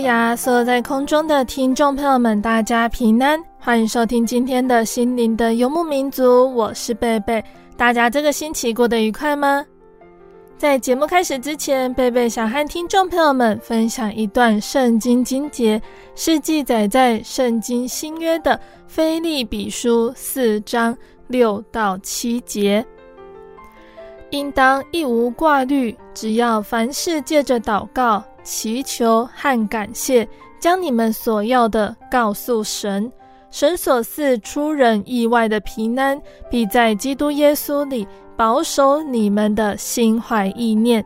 [0.00, 0.34] 亚！
[0.36, 6.52] 所有在空中的听众朋友们，大家平安，欢迎收听今天的心灵的游牧民族。
[6.54, 7.42] 我是贝贝，
[7.76, 9.64] 大家这个星期过得愉快吗？
[10.58, 15.80] 在节目开始之前，贝贝想和听众朋友们分享一段圣经经节，
[16.14, 22.84] 是记载在圣经新约的腓立比书四章六到七节。
[24.30, 28.24] 应当一无挂虑，只要凡事借着祷告。
[28.46, 30.26] 祈求和感谢，
[30.60, 33.12] 将你们所要的告诉神。
[33.50, 41.04] 神所赐出人意外的平安，必在基督耶稣里保守你们的心怀意念。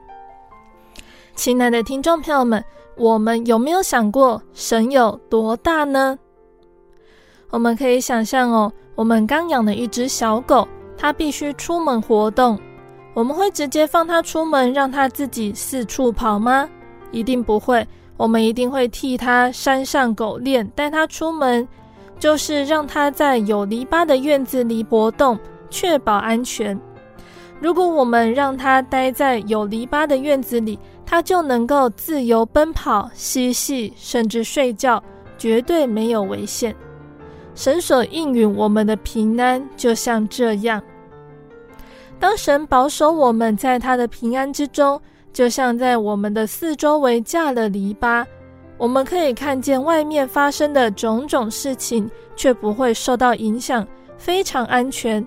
[1.34, 2.62] 亲爱的听众朋友们，
[2.97, 6.19] 我们有没有想过神有多大呢？
[7.50, 12.58] 我们可以想象哦，我们刚养的一只小狗，它必须出门活动，
[13.14, 16.69] 我们会直接放它出门，让它自己四处跑吗？
[17.12, 21.66] 一定不会，我们一定会替他拴上狗链，带他出门，
[22.19, 25.38] 就是让他在有篱笆的院子里活动，
[25.70, 26.78] 确保安全。
[27.60, 35.03] 如果我们让他待在有篱笆的院子里，他就能够自由奔跑、嬉戏，甚至睡觉，
[35.37, 36.75] 绝对没有危险。
[37.54, 40.81] 神所应允我们的平安，就像这样。
[42.19, 45.00] 当神保守我们在他的平安之中。
[45.32, 48.24] 就像在我们的四周围架了篱笆，
[48.76, 53.86] 我们可以看见外面发生的种种事情，却不会受到影响，
[54.19, 55.24] 非常安全，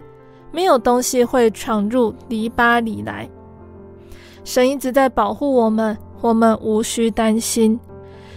[0.52, 3.30] 没有东西会闯入篱笆里来。
[4.44, 7.80] 神一直在保护我们，我们无需担心。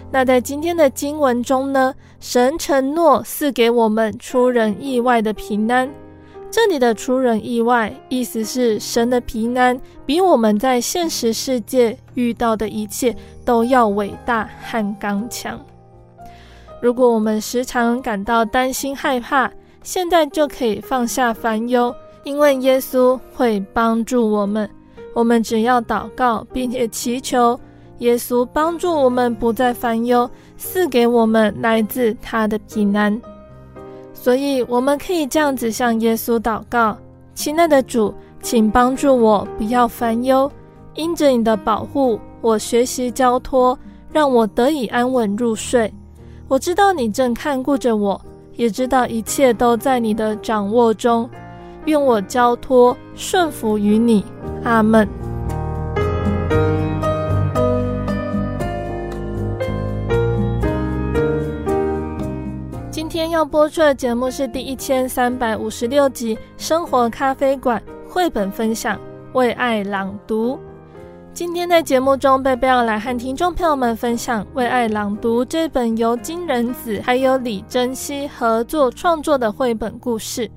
[0.09, 5.93] 那在今天的经文中呢，神承诺赐给我们出人意外的平安。
[6.49, 15.61] 这里的出人意外，意思是神的平安比我们在现实世界遇到的一切都要伟大和刚强。
[16.81, 19.51] 如果我们时常感到担心害怕，
[19.83, 24.69] 现在就可以放下烦忧，因为耶稣会帮助我们。
[25.15, 27.59] 我们只要祷告，并且祈求
[27.99, 33.19] 耶稣帮助我们不再烦忧，赐给我们来自他的平安。
[34.13, 36.97] 所以，我们可以这样子向耶稣祷告：
[37.35, 38.15] 亲爱的主，
[38.47, 40.49] 请帮助我不要烦忧，
[40.95, 43.77] 因着你的保护，我学习交托，
[44.13, 45.93] 让我得以安稳入睡。
[46.47, 48.21] 我知道你正看顾着我，
[48.55, 51.29] 也知道一切都在你的掌握中。
[51.87, 54.25] 愿我交托顺服于你。
[54.63, 55.09] 阿门。
[62.93, 67.83] 今天要播出的节目是第一千三百五十六集《生活咖啡馆》
[68.17, 68.99] 绘本分享，
[69.35, 70.59] 为爱朗读。
[71.35, 80.51] 今天在节目中，贝贝要来和听众朋友们分享《为爱朗读》这本由金仁子还有李珍熙合作创作的绘本故事。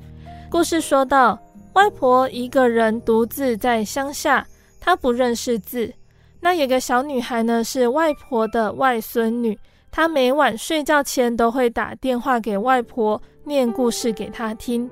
[0.50, 1.38] 故事说到，
[1.74, 4.48] 外婆一个人独自在乡下，
[4.80, 5.92] 她不认识字。
[6.40, 9.60] 那有个小女孩呢，是外婆的外孙女。
[9.92, 14.90] 她每晚睡觉前都会打电话给外婆，念故事给她听。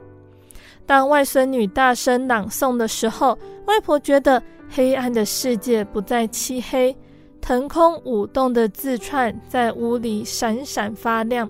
[0.87, 6.95] 当外孙女大声朗诵的时候，外婆觉得黑暗的世界不再漆黑，
[7.41, 11.49] 腾空舞动的字串在屋里闪闪发亮。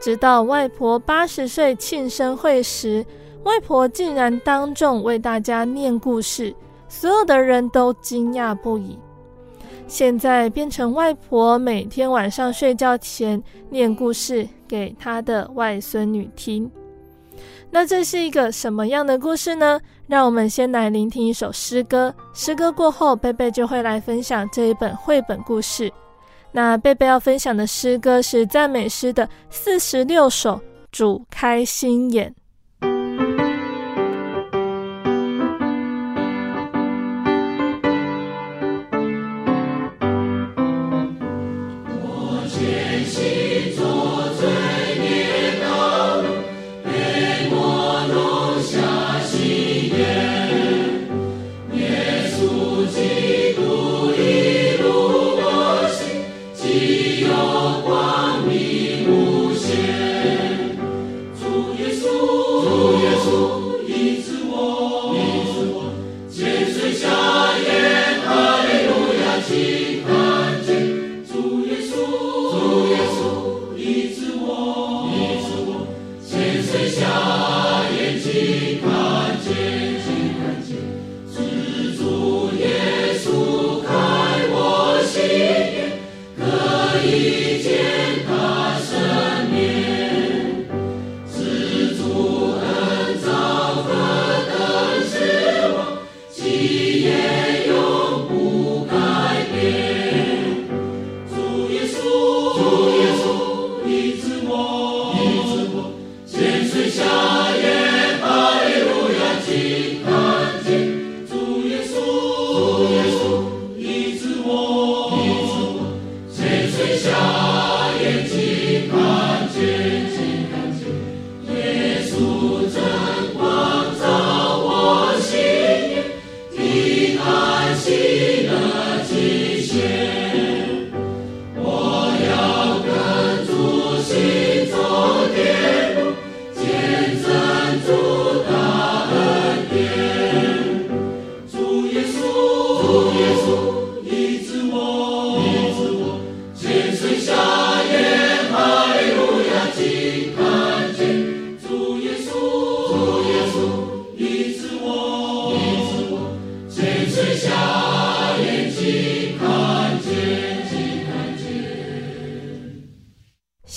[0.00, 3.06] 直到外婆八十岁庆生会时，
[3.44, 6.52] 外婆竟然当众为大家念故事，
[6.88, 8.98] 所有的人都惊讶不已。
[9.86, 13.40] 现在变成外婆每天晚上睡觉前
[13.70, 16.68] 念故事给她的外孙女听。
[17.78, 19.78] 那这是一个什么样的故事呢？
[20.06, 22.14] 让我们先来聆听一首诗歌。
[22.32, 25.92] 诗歌过后，贝贝就会来分享这一本绘本故事。
[26.52, 30.58] 那贝贝要分享的诗歌是赞美诗的四十六首，
[30.90, 32.34] 主开心眼。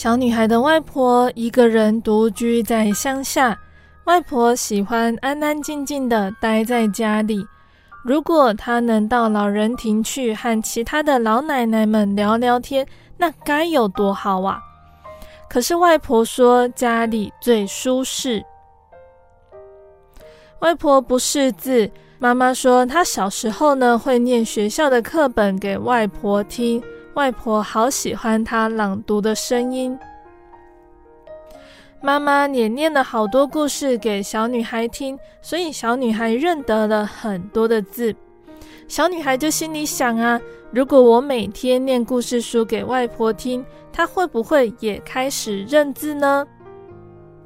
[0.09, 3.55] 小女孩的外婆一个人独居在乡下，
[4.05, 7.45] 外婆喜欢安安静静的待在家里。
[8.03, 12.83] 如果她能到老人亭去和其他的老奶奶们聊聊天，
[13.17, 14.59] 那该有多好啊！
[15.47, 18.43] 可是外婆说家里最舒适。
[20.61, 26.83] 外婆不识字，妈妈说她小时候呢会念学校的课本给外婆听。
[27.15, 29.97] 外婆好喜欢她朗读的声音。
[32.01, 38.15] 妈妈也念了好多故事给小女孩听，所以小女孩认得了很多的字。
[38.87, 40.39] 小女孩就心里想啊，
[40.71, 46.45] 如果我每天念故事书给外婆听，她会不会也开始认字呢？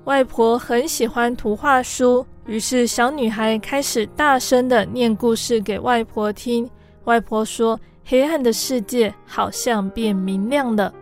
[0.03, 6.69] 外婆很喜欢图画书，于是小女孩开始大声的念故事给外婆听。
[7.05, 10.93] 外婆说，黑暗的世界好像变明亮了。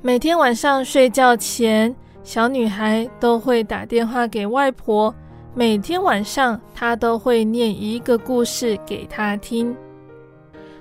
[0.00, 5.14] 每天晚上睡觉前，小女孩都会打电话给外婆。
[5.54, 9.76] 每天晚上，她都会念一个故事给她听。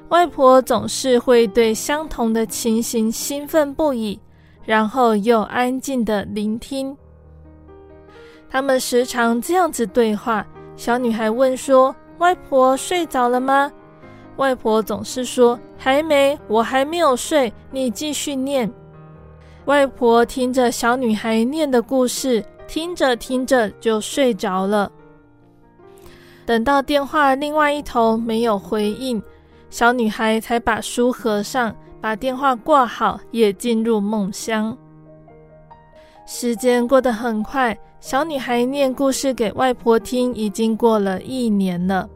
[0.09, 4.19] 外婆总是会对相同的情形兴奋不已，
[4.63, 6.95] 然后又安静地聆听。
[8.49, 10.45] 他们时常这样子对话。
[10.75, 13.71] 小女孩问说：“外婆睡着了吗？”
[14.37, 18.71] 外婆总是说：“还没，我还没有睡，你继续念。”
[19.65, 24.91] 外婆听着小女孩念的故事，听着听着就睡着了。
[26.45, 29.21] 等到电话另外一头没有回应，
[29.69, 34.77] 小女孩才把书合上，把电话挂好，也进入梦乡。
[36.25, 42.07] 时间过得很快，小女孩念故事给外婆听，已经过了一年了。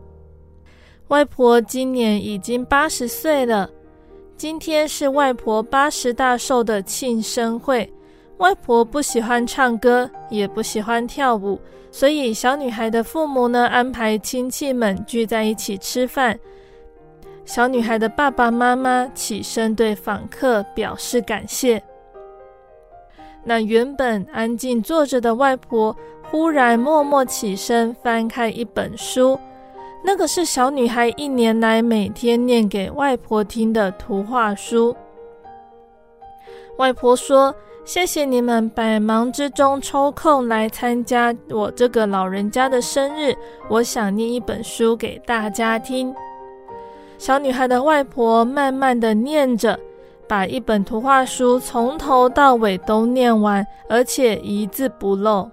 [1.11, 3.69] 外婆今年已经八十岁了，
[4.37, 7.91] 今天是外婆八十大寿的庆生会。
[8.37, 11.59] 外婆不喜欢唱歌，也不喜欢跳舞，
[11.91, 16.39] 所以小女孩的父母呢，安排亲戚们聚在一起吃饭。
[17.43, 21.83] 小女孩的爸爸妈妈起身对访客表示感谢。
[23.43, 25.93] 那原本安静坐着的外婆，
[26.31, 29.37] 忽然默默起身，翻开一本书。
[30.03, 34.95] 那个是小女孩一年来每天念给外婆听的图画书。
[36.77, 37.53] 外婆说
[37.85, 43.35] ：“谢谢你们百忙之中抽空来参加我这个老人家的生日，
[43.69, 46.13] 我想念一本书给大家听。”
[47.19, 49.79] 小女孩的外婆慢慢地念着，
[50.27, 55.47] 把一本图画书从头到尾都念完，而且一字不漏。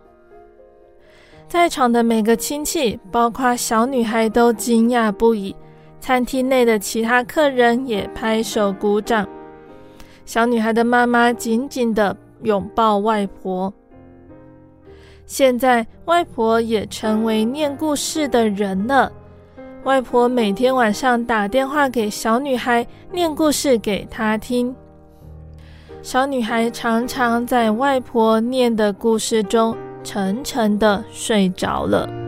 [1.49, 5.57] 在场的每个亲戚，包括小女孩，都惊讶不已。
[5.99, 9.27] 餐厅内的其他客人也拍手鼓掌。
[10.27, 13.73] 小女孩的妈妈紧紧地拥抱外婆。
[15.25, 19.11] 现在，外婆也成为念故事的人了。
[19.85, 24.75] 外婆每天晚上打电话给小女孩，念故事给她听。
[26.03, 29.75] 小女孩常常在外婆念的故事中
[30.11, 32.28] 沉沉的睡着了。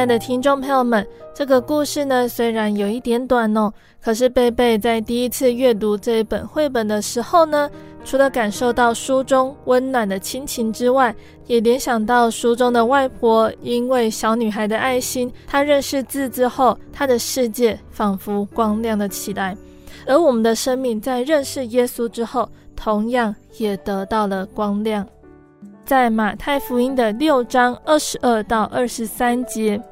[0.00, 7.70] 亲爱的听众朋友们，这个故事呢，虽然有一点短哦，可是贝贝在第一次阅读这一本绘本的时候呢，
[8.02, 11.14] 除了感受到书中温暖的亲情之外，
[11.46, 19.54] 也联想到书中的外婆，因为小女孩的爱心，她认识字之后，她的世界仿佛光亮了起来。
[20.06, 25.06] 而我们的生命在认识耶稣之后，同样也得到了光亮。
[25.90, 29.82] 在马太福音的六章二十二到二十三节，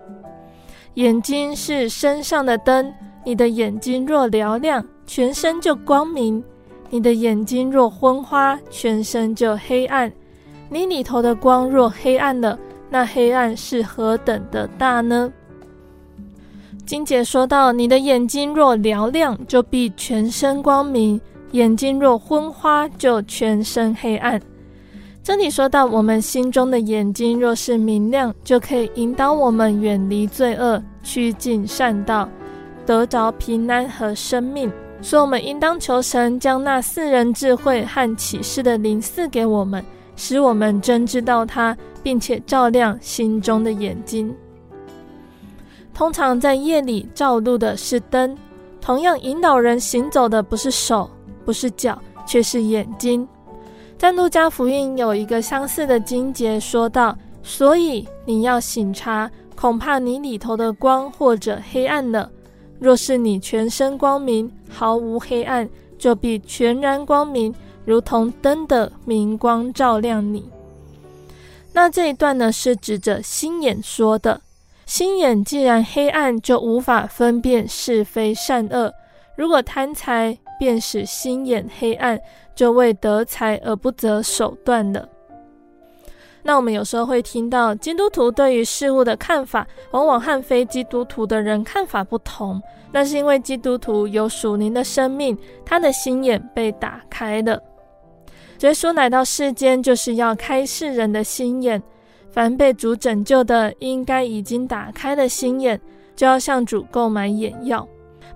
[0.95, 6.41] 眼睛是身上的灯，你的眼睛若瞭亮，全身就光明；
[6.89, 10.13] 你的眼睛若昏花，全身就黑暗。
[10.71, 12.57] 你里头的光若黑暗了，
[12.89, 15.33] 那黑暗是何等的大呢？
[16.87, 21.19] 金姐说到，你的眼睛若瞭亮，就必全身光明；
[21.51, 24.41] 眼睛若昏花，就全身黑暗。
[25.29, 32.27] 这里说到，我们心中的眼睛若是明亮，就可以引导我们远离罪恶，趋近善道，
[32.87, 34.73] 得着平安和生命。
[35.03, 39.85] 所以，我们应当求神将那四人智慧和启示的灵赐给我们，
[40.17, 44.35] 使我们真知道他，并且照亮心中的眼睛。
[45.93, 48.35] 通常在夜里照路的是灯，
[48.81, 51.11] 同样引导人行走的不是手，
[51.45, 53.29] 不是脚，却是眼睛。
[53.99, 62.31] 在路加福音有一个相似的经节说道：“所以你要省察，恐怕你里头的光或者黑暗了。
[62.79, 67.53] 若是你全身光明，毫无黑暗，就必全然光明，
[67.85, 70.49] 如同灯的明光照亮你。”
[71.75, 74.41] 那这一段呢，是指着心眼说的。
[74.87, 78.95] 心眼既然黑暗，就无法分辨是非善恶。
[79.37, 82.21] 如果贪财，便使心眼黑暗。
[82.59, 85.09] 就为得财而不择手段了。
[86.43, 92.61] 那我们有时候会听到基督徒对于事物的看法，往往和非基督徒的人看法不同。
[92.91, 97.63] 那是因为基督徒有属灵的生命，他的心眼被打开了。
[98.63, 101.81] 耶稣来到世间，就是要开世人的心眼。
[102.29, 105.81] 凡被主拯救的，应该已经打开了心眼，
[106.17, 107.87] 就要向主购买眼药。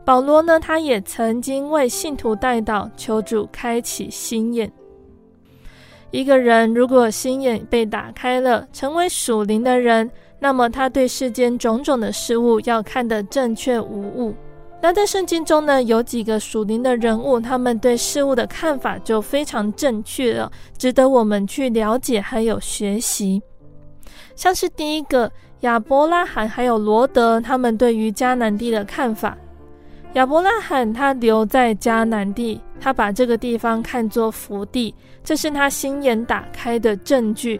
[0.04, 4.70] 保罗呢，他也曾经为信徒代祷，求主开启心眼。
[6.10, 14.34] 一个人如果心眼被打开了，成为属灵的人，那么他对世间种种的事物要看得正确无误。
[14.82, 23.40] 那在圣经中呢，有几个属灵的人物，他们对事物的看法就非常正确了，值得我们去了解还有学习。
[24.34, 25.30] 像是第一个
[25.60, 29.38] 亚伯拉罕还有罗德，他们对于迦南地的看法。
[30.14, 37.58] 亚伯拉罕他留在迦南地，他把这个地方看作福地，这是他心眼打开的证据。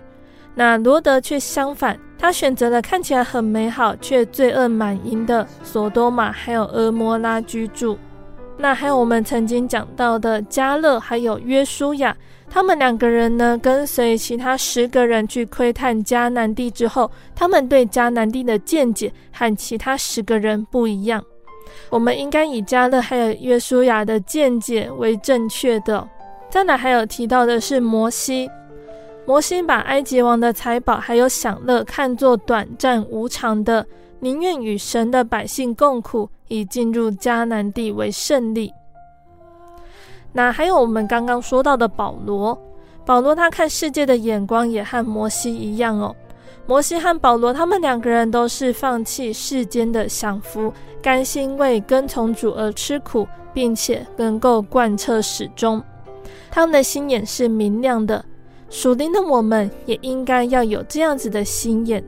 [0.54, 7.98] 那罗德却相反，他选择了看起来很美好却罪恶满盈的索多玛还有俄摩拉居住。
[8.58, 12.14] 那还有我们曾经讲到的加勒还有约书亚，
[12.50, 21.24] 他们两个人呢，跟随其他十个人去窥探迦南地之后，他们对迦南地的见解和其他十个人不一样。
[21.90, 26.06] 我们应该以迦勒还有约书亚的见解为正确的。
[26.48, 28.50] 再来还有提到的是摩西，
[29.26, 33.86] 摩西把埃及王的财宝还有享乐看作短暂无常的，
[34.20, 38.72] 宁愿与神的百姓共苦，以进入迦南地为胜利。
[40.32, 42.58] 那还有我们刚刚说到的保罗，
[43.04, 46.14] 保罗他看世界的眼光也和摩西一样哦。
[46.66, 55.82] 摩西和保罗他们两个人都是放弃世间的享福，甘心为跟从主而吃苦，并且能够贯彻始终。
[56.50, 58.24] 他们的心眼是明亮的，
[58.70, 62.02] 属灵的我们也应该要有这样子的心眼。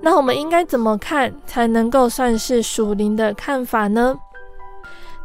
[0.00, 4.18] 那我们应该怎么看才能够算是属灵的看法呢？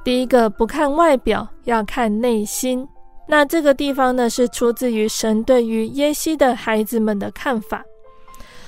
[0.04, 2.86] 第一个，不看外表，要看内心。
[3.26, 7.84] 那这个地方呢，是出自于神对于耶西的孩子们的看法。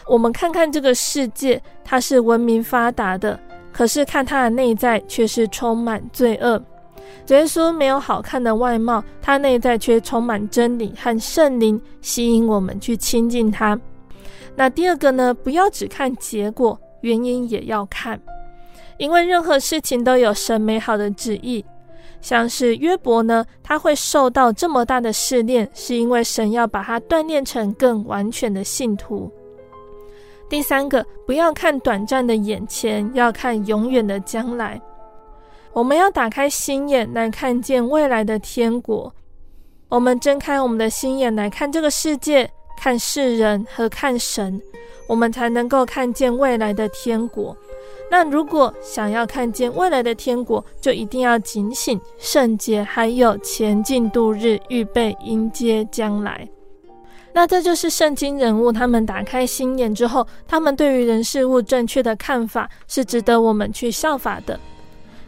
[0.07, 3.37] 我们看看这个世界，它是文明发达的，
[3.73, 6.61] 可是看它的内在却是充满罪恶。
[7.27, 13.77] 耶稣没有好看的外貌，他内在却充满真理和圣灵，吸引我们去亲近他。
[14.55, 18.19] 那第二个呢，不要只看结果，原因也要看，
[18.97, 21.63] 因为任何事情都有神美好的旨意。
[22.21, 29.31] 像是约伯呢，他会受到这么大的试炼，是因为神要把他锻炼成更完全的信徒。
[30.49, 34.81] 第三个，不要看短暂的眼前，要看永远的将来。
[35.73, 39.13] 我们要打开心眼来看见未来的天国。
[39.89, 42.49] 我们睁开我们的心眼来看这个世界。
[42.77, 44.61] 看世人和看神，
[45.07, 47.55] 我们才能够看见未来的天国。
[48.09, 56.47] 那如果想要看见未来的天国，就一定要警醒、圣洁，还有前进度日，预备迎接将来。
[57.33, 64.57] 那这就是圣经人物他们打开心眼之后，他们对于人事物正确的看法，是值得我们去效法的。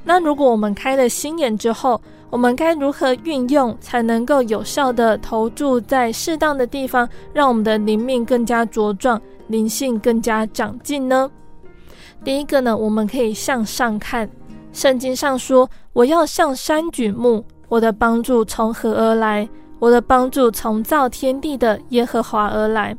[0.04, 2.00] 那如果我们开了心眼之后，
[2.30, 11.30] 我们该如何运用，才能够有效地投注在适当的地方，让我们的灵命更加茁壮，灵性更加长进呢？
[12.28, 14.30] 第一个呢，我们可以向上看。
[14.74, 19.48] 圣经上说：“我要向山举目，我的帮助从何而来？
[19.80, 22.98] 我的帮助从造天地的耶和华而来。”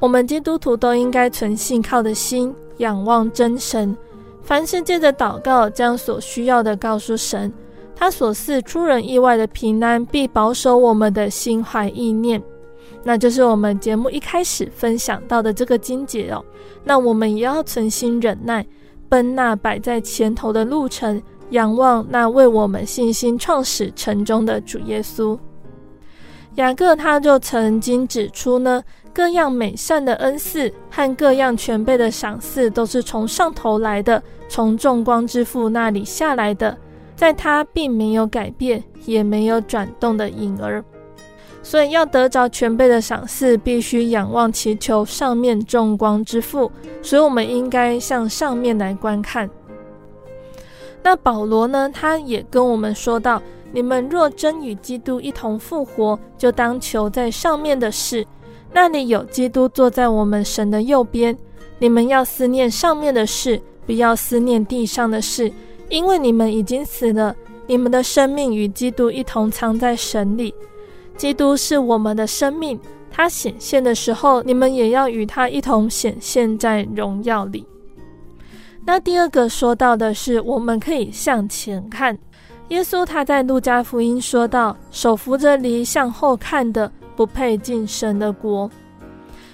[0.00, 3.94] 我们基督徒都应该存信靠的心，仰望真神。
[4.40, 7.52] 凡世界的祷告，将所需要的告诉神。
[7.94, 12.42] 他所赐出人意外的平安，必保守我们的心怀意念。
[13.04, 16.44] 那就是我们节目一开始分享到的这个经节哦。
[16.84, 18.64] 那我们也要存心忍耐，
[19.08, 25.38] 奔那摆在前头的路程，仰望那为我们信心创始成终的主耶稣。
[26.56, 36.76] 雅各他就曾经指出呢，各样美善的恩赐和各样全备的赏赐，都是从上头来的，从众光之父那里下来的。
[37.16, 40.84] 在他并没有改变，也没有转动的影儿，
[41.62, 46.70] 所以要得着全辈的赏赐，必须仰望祈求上面众光之父。
[47.02, 49.48] 所以，我们应该向上面来观看。
[51.04, 51.90] 那保罗呢？
[51.92, 53.40] 他也跟我们说道：
[53.72, 58.26] 你们若真与基督一同复活，就当求在上面的事，
[58.72, 61.36] 那里有基督坐在我们神的右边。
[61.78, 65.52] 你们要思念上面的事，不要思念地上的事。
[65.88, 67.34] 因为你们已经死了，
[67.66, 70.54] 你们的生命与基督一同藏在神里。
[71.16, 72.78] 基督是我们的生命，
[73.10, 77.64] 他显现的时候，你们也要与他一同显现在荣耀里。
[78.84, 82.18] 那第二个说到的是，我们可以向前看。
[82.68, 88.68] 耶稣他在路加福音说道：“手扶着犁向后看的，不配进神的国。”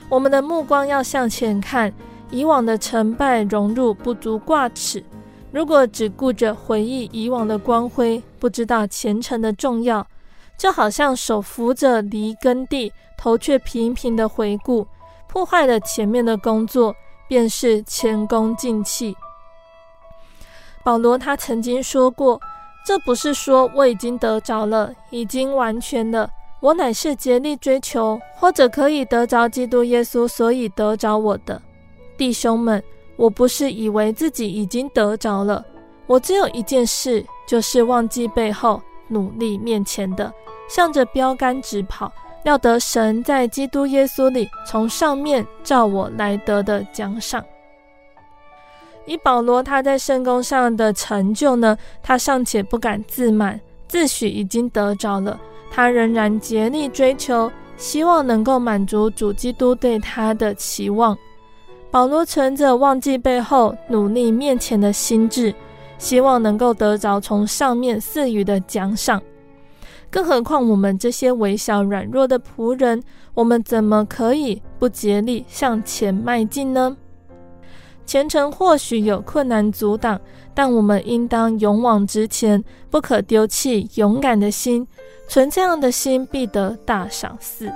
[0.08, 1.92] 我们的目光要向前看，
[2.30, 5.04] 以往的成败荣辱不足挂齿。
[5.50, 10.06] 如果只顾着回忆以往的光辉，不知道前程的重要，
[10.58, 14.86] 就好像手扶着犁耕地，头却频频的回顾，
[15.26, 16.94] 破坏了前面的工作，
[17.28, 19.16] 便是前功尽弃。
[20.84, 22.40] 保罗他曾经说过
[22.84, 26.28] ：“这不是说我已经得着了，已经完全了，
[26.60, 31.62] 我乃是竭力追求，或者可以得着基督耶稣，所以得着我的
[32.16, 32.82] 弟兄们。”
[33.18, 35.64] 我不是以为自己已经得着了，
[36.06, 40.32] 我只有一件事，就是忘记背后，努力面前的，
[40.68, 42.12] 向着标杆直跑，
[42.44, 47.44] 要得神在基督耶稣里从上面照我来得的奖赏。
[49.06, 55.40] 以保罗他在圣工上的成就呢，他尚且不敢自满，自诩已经得着了，
[55.70, 61.16] 他仍然竭力追求，希望能够满足主基督对他的期望。
[61.90, 65.54] 保罗存着忘记背后、努力面前的心志，
[65.98, 69.20] 希望能够得着从上面赐予的奖赏。
[70.10, 73.02] 更何况我们这些微小软弱的仆人，
[73.34, 76.96] 我们怎么可以不竭力向前迈进呢？
[78.06, 80.18] 前程或许有困难阻挡，
[80.54, 84.88] 但我们应当勇往直前，不可丢弃勇敢的心。
[85.28, 87.70] 存这样的心，必得大赏赐。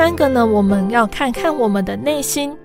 [0.00, 2.56] 三个呢，我们要看看我们的内心。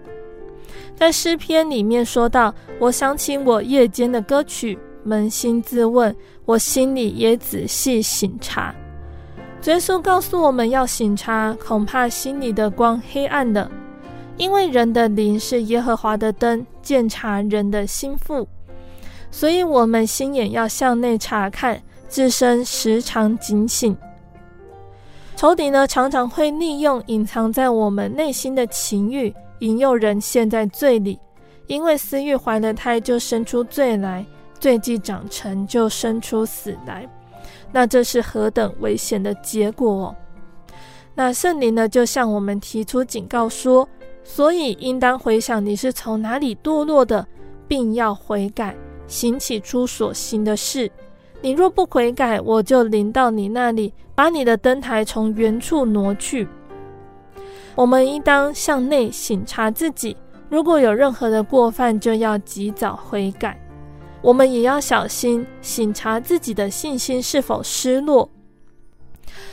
[0.96, 8.74] 在诗篇里面说到：“我想起我夜间的歌曲，扪心自问，我心里也仔细省察。”
[9.66, 13.70] 耶稣告诉我们要省察，恐怕心里的光黑暗了，
[14.38, 18.48] 因为人的灵是耶和华的灯，鉴察人的心腹。
[19.30, 23.94] 所以，我们心眼要向内查看，自身时常警醒。
[25.36, 31.20] 仇敌呢，常常会利用隐藏在我们内心的情欲，引诱人陷在罪里。
[31.68, 34.24] 因为私欲怀了胎，就生出罪来；
[34.60, 37.08] 罪既长成，就生出死来。
[37.72, 40.16] 那这是何等危险的结果！
[41.14, 43.88] 那圣灵呢，就向我们提出警告说：
[44.24, 47.28] 所以应当回想你是从哪里堕落的，
[47.68, 48.74] 并要悔改，
[49.08, 50.90] 行起初所行的事。
[51.46, 56.48] 你若不悔改，我就临到你那里，把你的灯台从原处挪去。
[57.76, 60.18] 我们应当向内省察自己，
[60.50, 63.56] 如果有任何的过犯，就要及早悔改。
[64.24, 68.28] 我们也要小心省察自己的信心是否失落，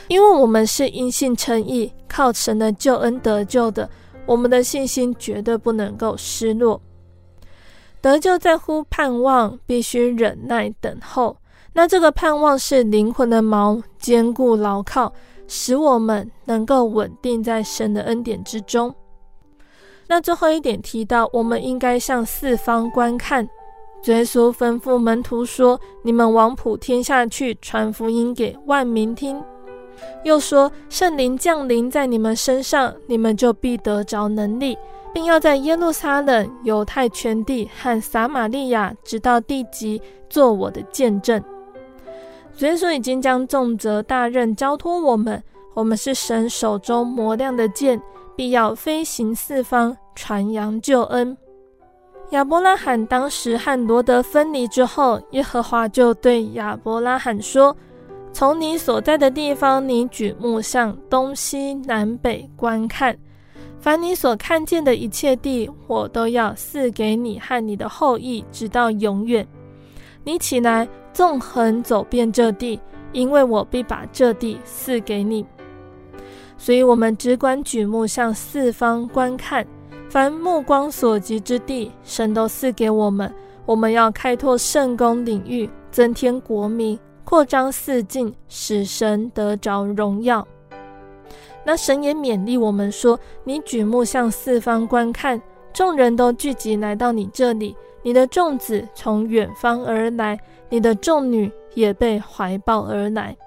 [0.07, 3.87] 因为我们是因信称义，靠神的救恩得救的，
[4.25, 6.81] 我们的信心绝对不能够失落。
[8.01, 11.37] 得救在乎盼望，必须忍耐等候。
[11.73, 15.11] 那这个盼望是灵魂的锚，坚固牢靠，
[15.47, 18.93] 使我们能够稳定在神的恩典之中。
[20.07, 23.47] 那最后一点提到，我们应该向四方观看。
[24.05, 29.41] 耶稣吩咐门徒说：“你们往普天下去，传福音给万民听。”
[30.25, 34.77] 又说：“圣灵降临在你们身上，你们就必得着能力，
[35.13, 41.41] 并要在耶路撒冷、犹太全地和撒玛利亚，直到地极，做我的见证。”
[42.59, 47.99] 耶稣已经将重责大任交托我们，我们是神手中磨亮的剑，
[48.35, 51.35] 必要飞行四方，传扬救恩。
[52.29, 57.75] 亚伯拉罕当时和罗得分离之后，耶和华就对亚伯拉罕说
[58.31, 63.17] ：“从你所在的地方，你举目向东西南北观看，
[63.79, 69.45] 凡你所看见的一切地，我都要赐给你和你的后裔，直到永远。
[70.23, 72.79] 你起来。”纵横走遍这地，
[73.11, 75.45] 因为我必把这地赐给你。
[76.57, 79.65] 所以，我们只管举目向四方观看，
[80.09, 83.31] 凡目光所及之地，神都赐给我们。
[83.65, 90.45] 我们要开拓圣工领域，增添国民，扩张四境，使神得着荣耀。
[91.65, 100.39] 那神也勉励我们说：“你举目向四方观看，众人都聚集来到你这里，你的众子从远方而来。”
[100.69, 103.37] 你的众女也被怀抱而来，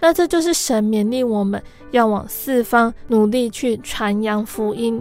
[0.00, 5.00] 那这就是神勉励我们要往四方努力去传扬福音，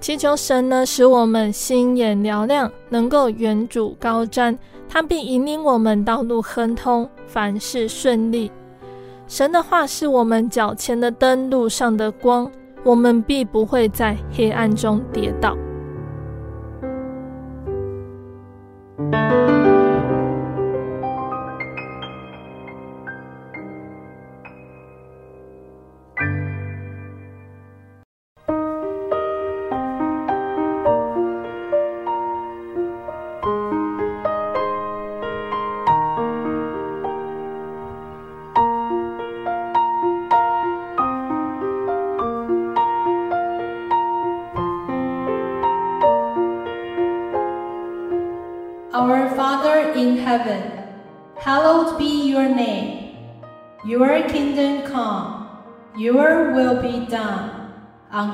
[0.00, 8.50] 祈求神呢，使我们心眼嘹亮，能够远瞩高瞻，他必引领我们道路亨通，凡事顺利。
[9.28, 12.50] 神的话是我们脚前的灯，路上的光，
[12.82, 15.56] 我们必不会在黑暗中跌倒。
[19.10, 19.53] Música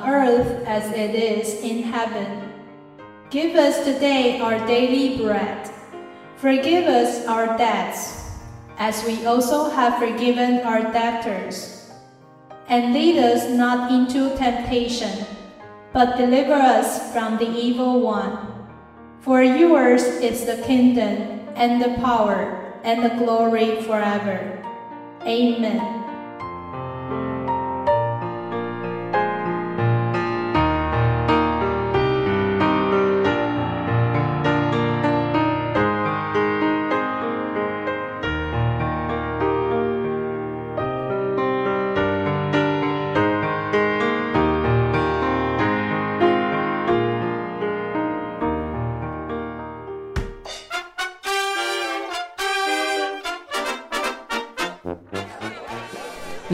[0.06, 2.52] earth as it is in heaven.
[3.30, 5.70] Give us today our daily bread.
[6.36, 8.38] Forgive us our debts,
[8.78, 11.90] as we also have forgiven our debtors.
[12.68, 15.26] And lead us not into temptation,
[15.92, 18.66] but deliver us from the evil one.
[19.20, 24.56] For yours is the kingdom and the power and the glory forever.
[25.26, 25.99] Amen.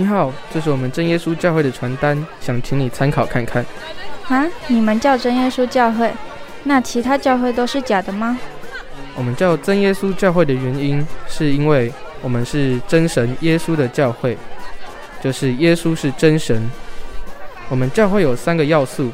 [0.06, 3.64] 好，这是我们真耶稣教会的传单，想请你参考看看。
[4.28, 6.12] 啊，你们叫真耶稣教会，
[6.64, 8.38] 那其他教会都是假的吗？
[9.14, 11.92] 我们叫真耶稣教会的原因，是因为
[12.22, 14.36] 我们是真神耶稣的教会，
[15.22, 16.62] 就是耶稣是真神。
[17.68, 19.10] 我们教会有三个要素，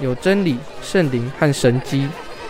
[0.00, 2.06] 有真理、圣灵和神迹，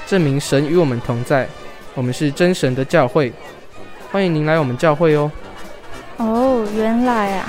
[0.07, 1.47] 证明神与我们同在。
[1.95, 3.33] 我们是真神的教会，
[4.11, 5.31] 欢迎您来我们教会哦。
[6.79, 7.49] 原来啊！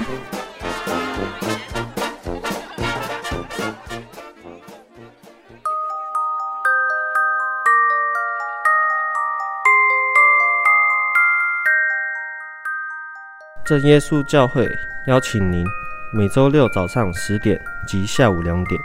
[13.63, 14.67] 真耶稣教会
[15.05, 15.63] 邀请您
[16.11, 17.55] 每周六早上十点
[17.87, 18.81] 及下午两点，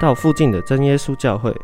[0.00, 1.54] 到附近的真耶稣教会，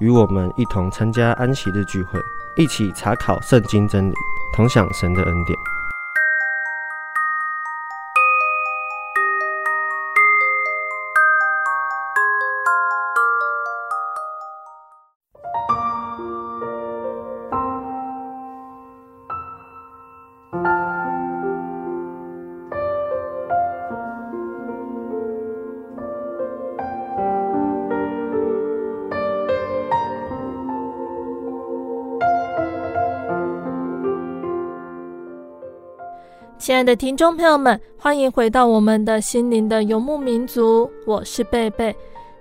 [0.00, 2.18] 与我们一同参加安息日聚会，
[2.56, 4.14] 一起查考圣经真理，
[4.52, 5.56] 同享神的恩典。
[36.58, 41.94] 亲爱的听众朋友们，欢迎回到我们的心灵的游牧民族，我是贝贝。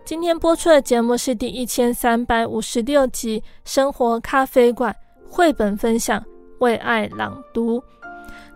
[0.03, 4.91] 今天播出的节目是第一千三百五十六集《生活咖啡馆》
[5.31, 6.19] 绘本分享
[6.59, 7.79] 《为爱朗读》。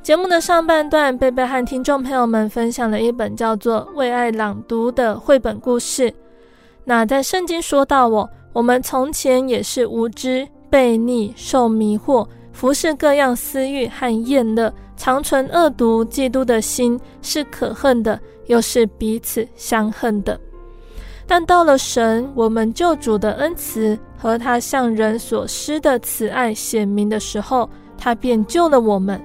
[0.01, 6.11] 节目的上半段，贝贝和听众朋友们分享了一本叫做《为爱朗读》的绘本故事。
[6.83, 12.27] 那在圣经说到我，我们从前也是无知、悖逆、受迷惑，
[12.61, 14.71] 服侍各样私欲和厌乐。
[14.95, 20.39] 常存恶毒、嫉妒的心，是可恨的，又是彼此相恨的。
[21.25, 29.19] 但到了神，我们救主的恩慈和他向人所施的慈爱显明的时候，他便救了我们，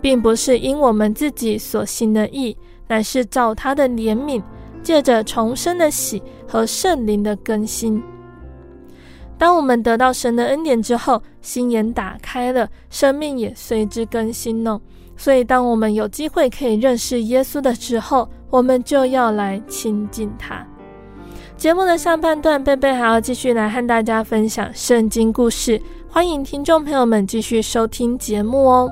[0.00, 4.40] 并不是因我们自己所行的义，乃是照他的怜悯，
[4.84, 8.00] 借着重生的喜和圣灵的更新。
[9.38, 14.80] 当我们得到神的恩典之后，心眼打开了，生命也随之更新呢。
[15.16, 20.66] 所以，当我们有机会可以认识耶稣的时候，我们就要来亲近他。
[21.56, 28.90] 节目的上半段，贝贝还要继续来和大家分享圣经故事，欢迎听众朋友们继续收听节目哦。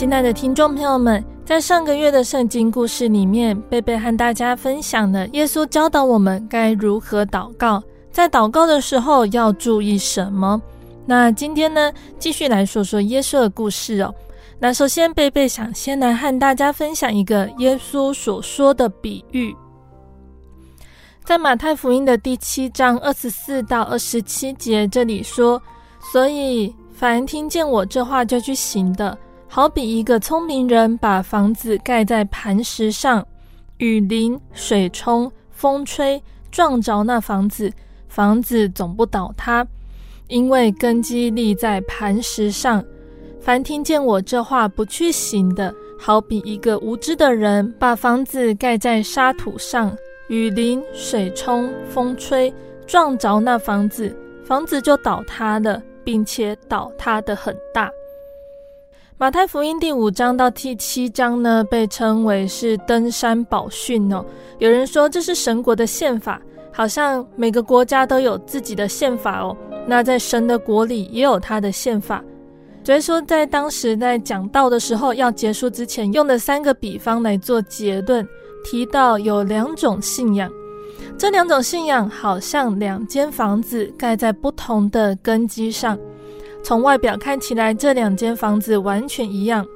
[0.00, 1.22] 亲爱的听众朋友们。
[1.44, 10.58] 在上个月的圣经故事里面，贝贝和大家分享了耶稣教导我们该如何祷告，在祷告的时候要注意什么。
[11.04, 14.14] 那今天呢，继续来说说耶稣的故事哦。
[14.58, 19.54] 那首先，贝贝想先来和大家分享一个耶稣所说的比喻，
[21.26, 25.62] 在马太福音的第七章二十四到二十七节这里说
[26.10, 29.14] ：“所以凡听见我这话就去行的。”
[29.52, 33.26] 好比一个聪明人把房子盖在磐石上，
[33.78, 37.68] 雨淋、水冲、风吹，撞着那房子，
[38.08, 39.66] 房子总不倒塌，
[40.28, 42.84] 因为根基立在磐石上。
[43.40, 49.92] 凡听见我这话不去行的，好比一个无知的人把房子盖在沙土上，
[50.28, 52.54] 雨淋、水冲、风吹，
[52.86, 57.90] 撞着那房子，房子就倒塌了，并且倒塌得很大。
[59.20, 64.24] 马太福音第五章到第七章呢，被称为是登山宝训哦。
[64.58, 66.40] 有人说这是神国的宪法，
[66.72, 69.54] 好像每个国家都有自己的宪法哦。
[69.86, 72.24] 那在神的国里也有他的宪法。
[72.82, 78.26] 所以说，在当时在讲道的时候，要结束之前，用的三个比方来做结论，
[78.64, 80.50] 提到有两种信仰，
[81.18, 85.98] 这两种信仰好像两间房子盖在不同的根基上。
[86.62, 89.66] 从外表看起来，这两间房子完全一样，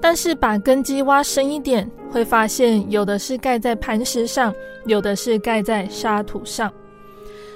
[0.00, 4.54] 但是把根基挖深一点，会发现有的是盖在磐石上，
[4.86, 6.72] 有的是盖在沙土上。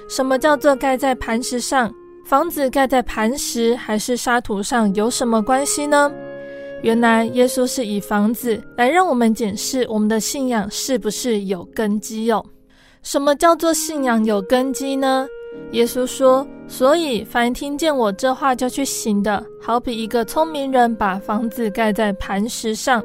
[0.09, 1.91] 什么叫做盖在磐石上？
[2.25, 6.11] 房子盖在磐石还是沙土上有什么关系呢？
[6.81, 12.43] 原来耶稣是以房子来让我们检视我们的信仰是不是有根基哦。
[13.01, 15.27] 什么叫做信仰有根基呢？
[15.71, 23.03] 耶稣说：“所以，凡听见我这话就去行的，好比一个聪明人把房子盖在磐石上。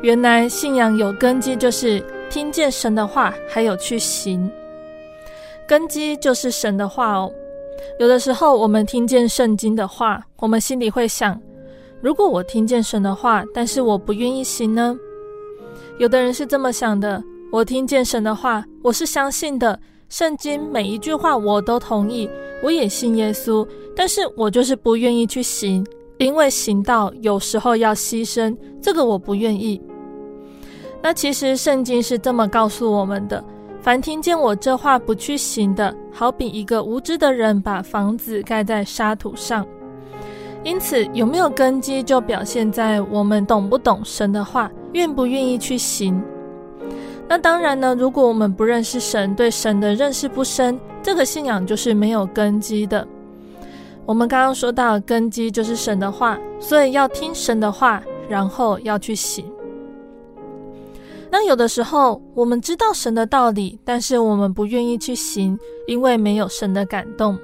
[0.00, 4.50] 原来信仰有根基，就是听见神的话，还有去行。
[5.66, 7.30] 根基就是神的话哦。
[7.98, 11.38] 有的时候，我们听见圣经的话，我们心里会想：
[12.00, 14.96] 如果我听见神的话，但是我不愿意行呢？
[15.98, 17.22] 有的人是这么想的：
[17.52, 19.78] 我听见神的话，我是相信的，
[20.16, 22.30] 圣经每一句话我都同意，
[22.62, 25.84] 我也信耶稣，但是我就是不愿意去行，
[26.18, 29.82] 因为行道有时候要牺牲，这个我不愿意。
[31.02, 33.44] 那其实圣经是这么告诉我们的。
[33.80, 39.66] 凡听见我这话不去行的，好比一个无知的人把房子盖在沙土上。
[40.62, 46.22] 因此，有没有根基，就表现在我们懂不懂神的话，愿不愿意去行。
[47.26, 53.06] 那当然呢，如果我们不认识神，对神的认识不深，这个信仰就是没有根基的。
[54.06, 59.44] 我们刚刚说到，根基就是神的话，所以要听神的话，然后要去行。
[61.30, 67.36] 那有的时候，我们知道神的道理，但是我们不愿意去行，因为没有神的感动。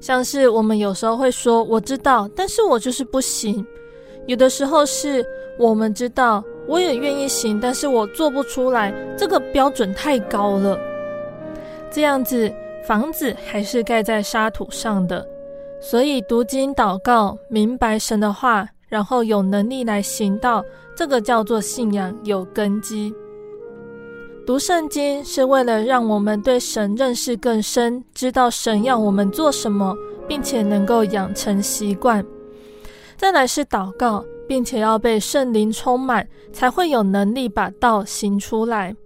[0.00, 3.66] 像是我们有时候会说：“我知道，但是我就是不行。”
[4.26, 5.24] 有的时候是
[5.58, 10.78] 我们知道，我也愿意行，但是我做不出来，这个标准太高了。
[11.90, 12.52] 这样子，
[12.86, 15.26] 房子还是盖在沙土上的。
[15.80, 18.68] 所以读经祷告，明白神的话。
[18.88, 20.62] 然后有能力来行道，
[20.94, 23.10] 这个叫做信仰有根基。
[24.46, 29.96] 读圣经是为了让我们对神认识更深，知道神要我们做什么，
[30.28, 32.22] 并且能够养成习惯。
[33.22, 38.96] 再来是祷告，并且要被圣灵充满，才会有能力把道行出来。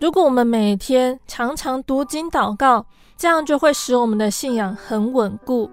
[0.00, 2.84] 如果我们每天常常读经祷告，
[3.16, 5.70] 这样就会使我们的信仰很稳固。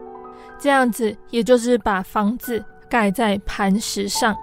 [0.60, 2.64] 这样子，也就是把房子。
[2.88, 4.38] 盖在磐石上。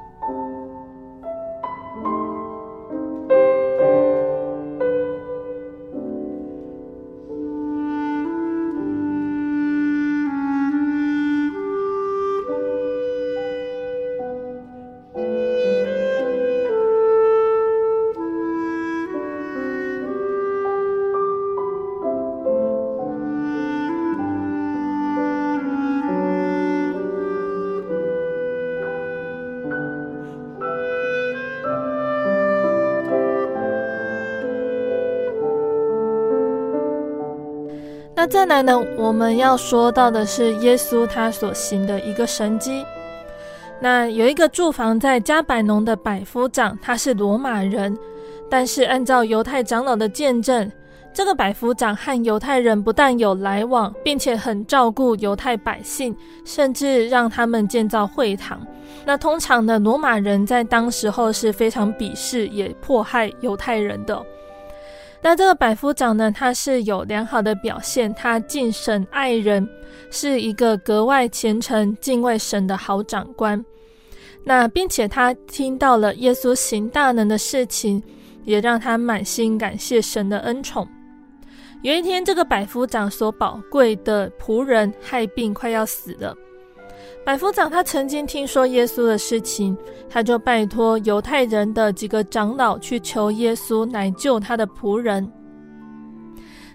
[38.31, 38.81] 再来呢？
[38.97, 42.85] 我们要说到的是耶稣他所行的一个神迹。
[43.81, 47.99] 那有一个住房在加百农的百夫长，他是罗马人，
[48.49, 50.71] 但是按照犹太长老的见证，
[51.13, 58.65] 这个百夫长和犹太人不但有来往，并且很照顾犹太百姓，甚至让他们建造会堂。
[59.05, 64.25] 那通常呢，罗马人在当时候是非常鄙视也迫害犹太人的。
[65.23, 69.69] 那这个百夫长呢，他是有良好的表现，他敬神爱人，
[70.11, 73.63] 是一个格外虔诚、敬畏神的好长官。
[74.43, 78.03] 那并且他听到了耶稣行大能的事情，
[78.45, 80.89] 也让他满心感谢神的恩宠。
[81.83, 86.35] 有一天，这个百夫长所宝贵的仆人害病，快要死了。
[87.25, 89.77] 百夫长他曾经听说耶稣的事情，
[90.09, 95.31] 他就拜托犹太人的几个长老去求耶稣来救他的仆人。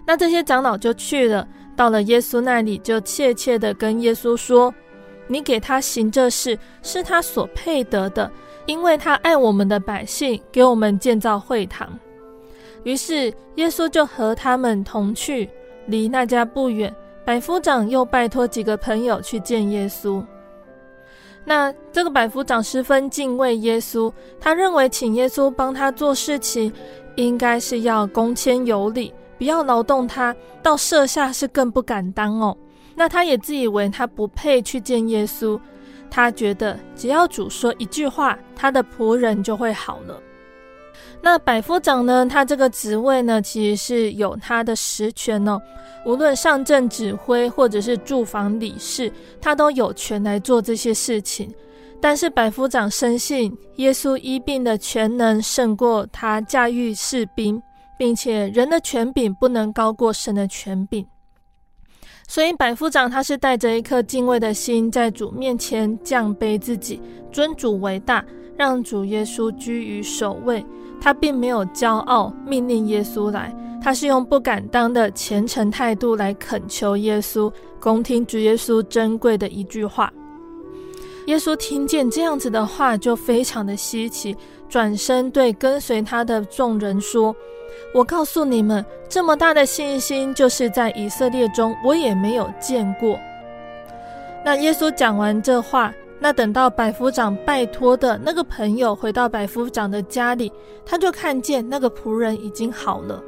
[0.06, 4.72] 那这些长老就去了，到了耶稣那里，就切切地跟耶稣说
[5.26, 8.30] ：“你给他行这事，是他所配得的，
[8.66, 11.98] 因为他爱我们的百姓，给我们建造会堂。”
[12.84, 15.50] 于是耶稣就和他们同去，
[15.86, 16.94] 离那家不远。
[17.24, 20.24] 百夫长又拜托几个朋友去见耶稣。
[21.48, 26.72] 那这个百夫长十分敬畏耶稣，他认为请耶稣帮他做事情，
[27.14, 32.56] 应该是要恭谦有礼，不要劳动他，到舍下是更不敢当哦。
[32.96, 35.56] 那他也自以为他不配去见耶稣，
[36.10, 40.20] 他觉得只要主说一句话，他的仆人就会好了。
[41.26, 45.60] 那百夫长呢，他这个职位呢，其实是有他的实权哦。
[46.04, 51.52] 无论上阵指挥或者是住房理事，他都有权来做这些事情。
[52.00, 57.60] 但是百夫长深信耶稣医病的权能胜过他驾驭士兵，
[57.98, 61.04] 并且人的权柄不能高过神的权柄。
[62.28, 67.02] 所以百夫长他是带着一颗敬畏的心，在主面前降卑自己，
[67.32, 68.24] 尊主为大，
[68.56, 70.64] 让主耶稣居于首位。
[71.00, 73.54] 他并没有骄傲，命令耶稣来。
[73.82, 80.12] 他是用不敢当的虔诚态度来恳求耶稣，恭听主耶稣珍贵的一句话。
[81.26, 84.36] 耶稣听见这样子的话，就非常的稀奇，
[84.68, 87.34] 转身对跟随他的众人说
[87.94, 93.18] ：“我告诉你们，这么大的信心，就是在以色列中，我也没有见过。”
[94.44, 100.50] 那耶稣讲完这话，那等到百夫长拜托的那个朋友回到百夫长的家里，
[100.84, 103.22] 他就看见那个仆人已经好了。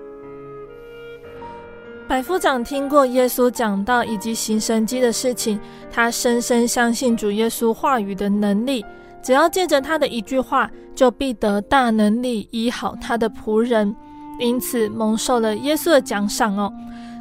[2.09, 5.61] 百夫长听过耶稣讲道以及行神迹的事情，
[5.93, 8.83] 他深深相信主耶稣话语的能力，
[9.23, 13.95] 只要借着他的一句话，就必得大能力医好他的仆人，
[14.39, 16.73] 因此蒙受了耶稣的奖赏哦。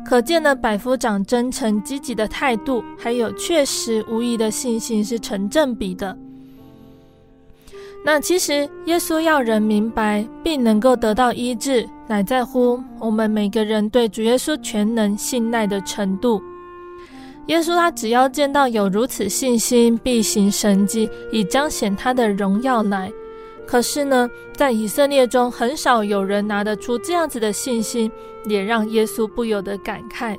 [0.06, 6.18] 可见呢，百夫长真诚积极的态度，还有确实无疑的信心是成正比的。
[8.06, 16.42] 那其实耶稣要人明白并能够得到医治，乃在乎我们每个人对主耶稣全能信赖的程度。
[17.48, 23.12] 耶稣他只要见到有如此信心，必行神迹，以彰显他的荣耀来。
[23.68, 28.10] 可是呢，在以色列中很少有人拿得出这样子的信心，
[28.46, 30.36] 也让耶稣不由得感慨。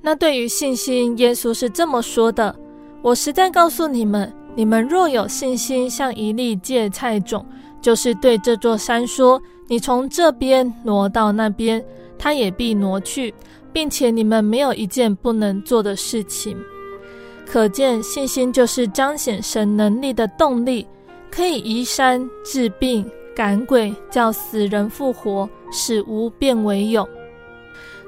[0.00, 2.54] 那对于信心，耶稣是这么说的
[3.02, 7.42] ：“我实在告诉你们。”你们若有信心，像一粒芥菜种，
[7.80, 11.82] 就是对这座山说：“你从这边挪到那边，
[12.18, 13.32] 它也必挪去，
[13.72, 16.54] 并且你们没有一件不能做的事情。”
[17.50, 20.86] 可见信心就是彰显神能力的动力，
[21.34, 27.08] 可以移山、治病、赶鬼、叫死人复活，使无变为有。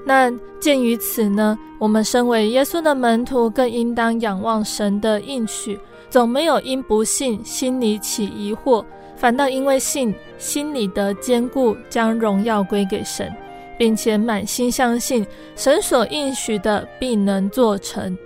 [0.05, 5.81] 那鉴于此呢，我们身为耶稣的门徒，更应当仰望神的应许。
[6.11, 8.85] 总没有因不信心里起疑惑，
[9.17, 13.35] 反倒因为信心里得坚固，将荣耀归给神，
[13.77, 18.17] 并且满心相信神所应许的必能做成。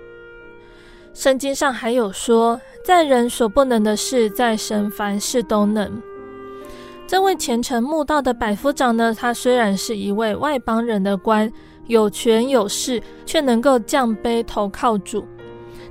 [1.19, 6.01] 圣经上还有说，在人所不能的事，在神凡事都能。
[7.05, 11.51] 这位虔诚慕道的百夫长呢，他虽然是一位外邦人的官，
[11.87, 15.27] 有权有势，却能够降卑投靠主。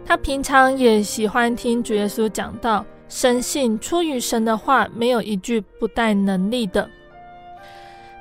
[0.02, 6.88] 他平常也喜欢听主耶稣讲道，深信出于神的话，没有一句不带能力的。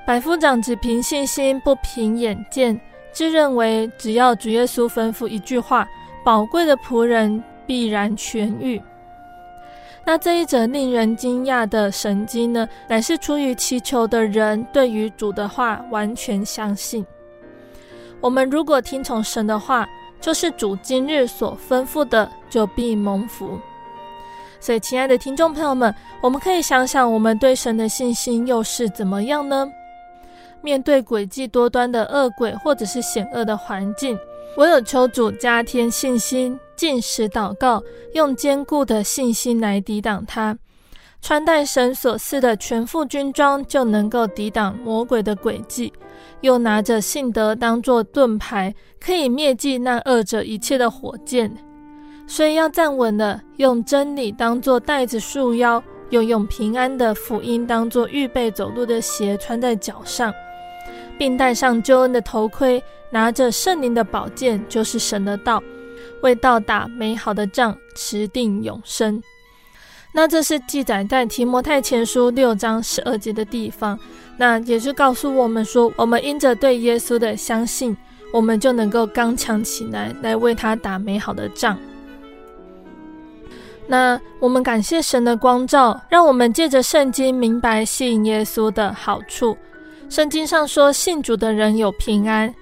[0.06, 2.78] 百夫长只凭信心，不凭眼见，
[3.14, 5.88] 自认为只要主耶稣吩咐一句话，
[6.28, 8.82] 宝贵的仆人必然痊愈。
[10.04, 17.06] 那这一则令人惊讶的神迹呢，乃是出于祈求的人对于主的话完全相信。
[18.20, 19.88] 我们如果听从神的话，
[20.20, 23.58] 就是主今日所吩咐的，就必蒙福。
[24.60, 29.66] 所以，亲爱的听众朋友们，我们可以想想，我们对神的信心又是怎么样呢？
[30.60, 34.20] 面对诡计多端的恶鬼，或者是险恶的环境，
[34.58, 37.82] 唯有求主加添信心，禁食祷告，
[38.14, 40.58] 用坚固的信心来抵挡它。
[41.22, 45.94] 穿戴神所赐的全副军装，就能够抵挡魔鬼的诡计。
[46.42, 51.52] 又拿着信德当作盾牌，可以灭尽那恶者一切的火箭。
[52.26, 60.34] 所以要站稳了，用真理当作带子束腰，又用平安的福音当作预备走路的鞋穿在脚上，
[61.18, 65.62] 并戴上救恩的头盔，拿着圣灵的宝剑，就是神的道，
[66.22, 69.22] 为道打美好的仗，持定永生。
[70.14, 74.00] 那这是记载在提摩太前书六章十二节的地方。
[74.38, 77.96] 那也是告诉我们说，我们因着对耶稣的相信，
[78.32, 81.78] 我们就能够刚强起来，来为他打美好的仗。
[83.88, 89.58] 那我们感谢神的光照，让我们借着圣经明白信耶稣的好处。
[90.10, 92.54] 圣经上说，信主的人有平安。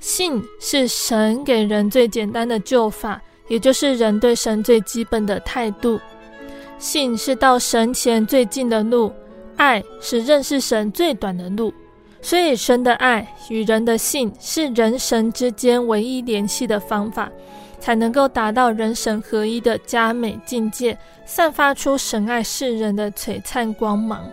[0.00, 5.98] 信是神给人最简单的救法，也就是人对神最基本的态度。
[6.78, 9.12] 信是到神前最近的路。
[9.56, 11.72] 爱是认识神最短的路，
[12.20, 17.32] 所以神的爱与人的信是人神之间唯一联系的方法，
[17.80, 24.28] 才能够达到人神合一的佳美境界，散发出神爱世人的璀璨光芒。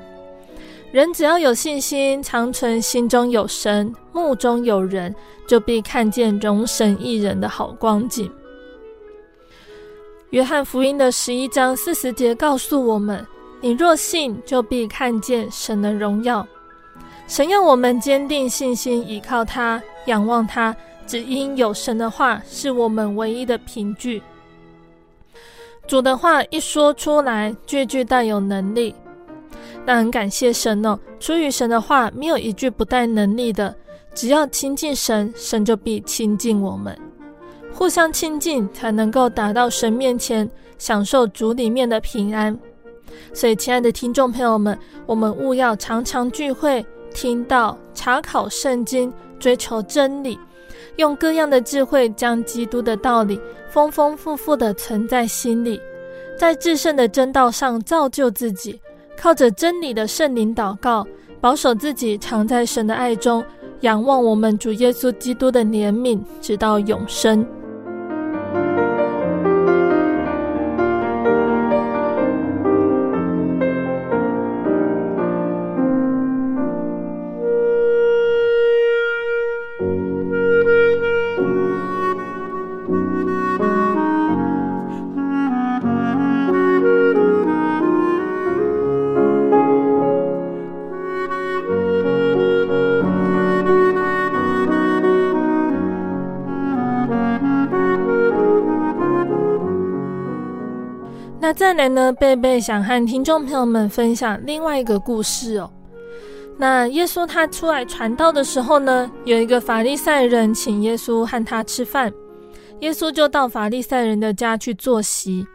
[0.94, 5.14] 人只要有信心，长存心中有神，目中有人，
[5.48, 8.32] 就必看见荣神益人的好光景。
[10.30, 13.26] 约翰福音的十一章四十节告诉我们。
[13.60, 16.48] 你若信，就必看见神的荣耀。
[17.28, 20.76] 神要我们坚定信心，依靠他，仰望他，
[21.08, 24.22] 只因有神的话是我们唯一的凭据。
[25.88, 28.94] 主的话一说出来，句句带有能力。
[29.86, 33.76] 那很感谢神哦，出于神的话，没有一句不带能力的。
[34.14, 36.98] 只要亲近神，神就必亲近我们。
[37.74, 42.58] 互相亲近，才能够达到神面前享受主里面的平安。
[43.34, 50.40] 所以，亲爱的听众朋友们，我们务要常常聚会、听到、查考圣经、追求真理，
[50.96, 55.82] 用各样的智慧将基督的道理丰丰富富的存在心里，
[56.38, 58.80] 在至圣的真道上造就自己，
[59.18, 61.06] 靠着真理的圣灵祷告，
[61.40, 63.44] 保守自己常在神的爱中，
[63.82, 67.46] 仰望我们主耶稣基督的怜悯，直到永生。
[101.56, 105.70] 再来呢，贝贝想和听众朋友们分享另外一个故事哦。
[106.58, 112.12] 那耶稣他出来传道的时候呢，有一个法利赛人请耶稣和他吃饭，
[112.80, 115.46] 耶稣就到法利赛人的家去坐席。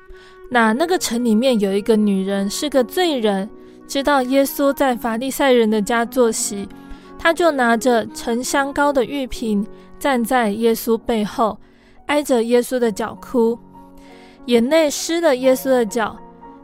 [0.51, 3.49] 那那个城里面有一个女人是个罪人，
[3.89, 6.69] 知道耶稣在法利赛人的家坐席，
[7.19, 9.67] 她就拿着沉香膏的玉瓶，
[9.99, 11.59] 站在耶稣背后，
[12.07, 13.59] 挨着耶稣的脚哭。
[14.49, 16.17] 眼泪湿了耶稣的脚，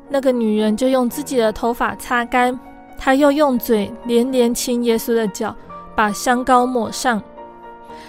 [0.09, 2.59] 那个女人就用自己的头发擦干，
[2.99, 5.55] 她又用嘴连连亲耶稣的脚，
[5.95, 7.23] 把香膏抹上。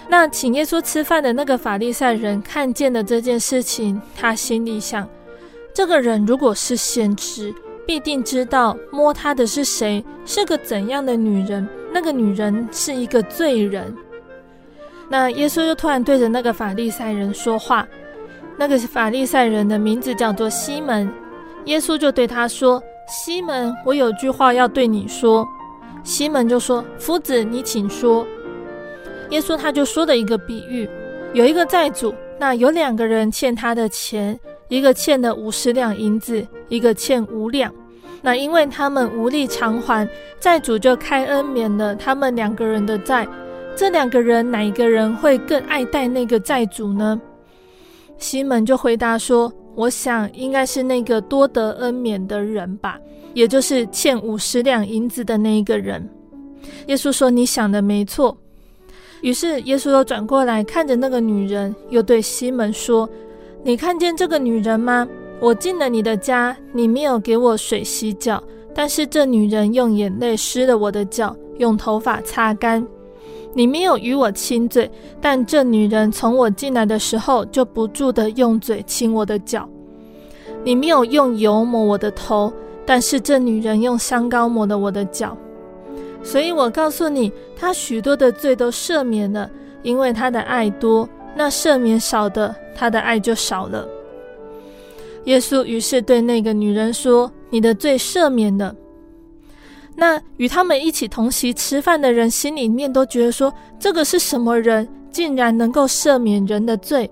[0.08, 5.06] 那请耶稣吃饭的那个法利赛人看见了这件事情，他心里想：
[5.74, 7.54] 这个人如果是先知，
[7.86, 11.68] 必定知道摸他的是谁，是个怎样的女人。
[11.92, 13.94] 那个女人是一个罪人。
[15.10, 17.86] 那耶稣就突然对着那个法利赛人说话。
[18.58, 21.12] 那个法利赛人的名字叫做西门，
[21.66, 25.46] 耶稣就对他说：“西门，我有句话要对你说。”
[26.02, 28.26] 西门就说：“夫子，你请说。”
[29.30, 30.88] 耶稣他就说了一个比喻：
[31.32, 34.38] 有一个债主，那有两个人欠他的钱，
[34.68, 37.72] 一个欠了五十两银子，一个欠五两。
[38.22, 40.08] 那因为他们无力偿还，
[40.40, 43.26] 债主就开恩免了他们两个人的债。
[43.74, 47.20] 这两个人哪一个人会更爱戴那个债主呢？
[48.18, 52.98] 西门就回答说：“我想应该是那个多得恩免的人吧，
[53.34, 56.08] 也就是欠五十两银子的那一个人。”
[56.88, 58.36] 耶稣说：“你想的没错。”
[59.22, 63.08] 于是耶稣又转过来看着那个女人，又对西门说
[63.62, 65.06] ：“你看见这个女人吗？
[65.40, 68.42] 我进了你的家，你没有给我水洗脚，
[68.74, 72.86] 但是这女人用眼泪湿了我的脚，用头发擦干。”
[73.56, 79.66] 你没有与我亲嘴，但这女人从我进来的时候就不住地用嘴亲我的脚。
[80.62, 82.52] 你没有用油抹我的头，
[82.84, 85.34] 但是这女人用香膏抹了我的脚。
[86.22, 89.50] 所以我告诉你，她许多的罪都赦免了，
[89.82, 93.88] 因为她的爱多；那赦免少的，她的爱就少了。
[95.24, 98.74] 耶稣于是对那个女人说：“你的罪赦免了。”
[99.98, 107.10] 那与他们一起同席吃饭的人心里面都觉得说，这个是什么人，竟然能够赦免人的罪？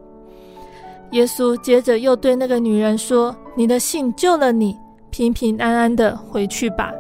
[1.12, 4.76] 耶稣接着又对那个女人说：“你的信救了你，
[5.11, 6.93] 平平安安的回去吧。”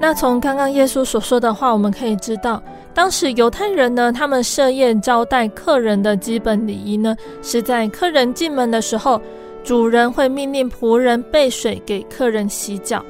[0.00, 2.62] 那从刚刚耶稣所说的话，我们可以知道，
[2.94, 9.20] 当时犹太人呢，他们设宴招待客人的基本礼仪呢，是在客人进门的时候。
[9.62, 13.04] 主人会命令仆人备水给客人洗脚，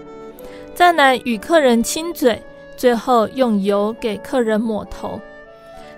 [0.74, 2.40] 再来与客人亲嘴，
[2.76, 5.20] 最后用油给客人抹头。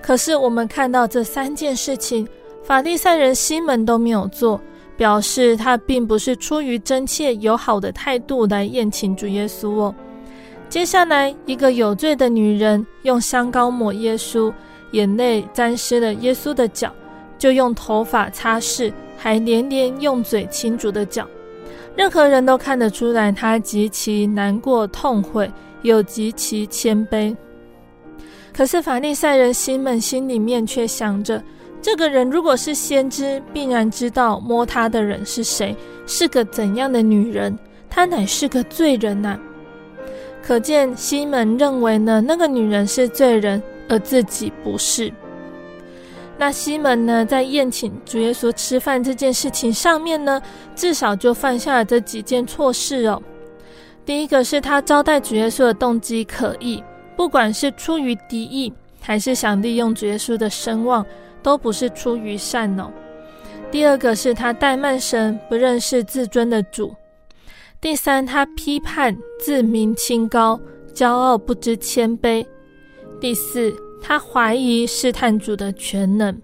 [0.01, 2.27] 可是我们看到这三件事情，
[2.63, 4.61] 法利赛人西门都没有做，
[4.97, 9.95] 表示他并不是出于真切友好的态度来宴请主耶稣哦。
[10.69, 14.53] 接下来，一个有罪的女人用香膏抹耶稣，
[14.93, 16.93] 眼泪沾湿了耶稣的脚，
[17.39, 18.93] 就用头发擦拭。
[19.23, 21.25] 还连连用嘴亲主的脚，
[21.95, 25.49] 任何人都看得出来，他极其难过、痛悔，
[25.83, 27.33] 又极其谦卑。
[28.53, 31.41] 可是法利赛人西门心里面却想着：
[31.81, 37.57] 这个人如果是先知，必然知道摸他的人是谁，是个怎样的女人。
[37.89, 39.39] 她乃是个罪人呐、
[40.43, 45.13] 可见西门认为呢，那个女人是罪人，而自己不是。
[46.39, 50.41] 那西门呢，在宴请主耶稣吃饭这件事情上面呢，
[50.75, 53.23] 至少就犯下了这几件错事哦。
[54.05, 56.83] 第一个是他招待主耶稣的动机可疑，
[57.17, 61.07] 不管是出于敌意，还是想利用主耶稣的声望，
[61.43, 62.91] 都不是出于善哦。
[63.71, 66.93] 第二个是他怠慢神，不认识自尊的主。
[67.81, 70.61] 第三，他批判自命清高，
[70.95, 72.45] 骄傲不知谦卑。
[73.21, 73.73] 第四，
[74.03, 76.37] 他怀疑试探主的全能。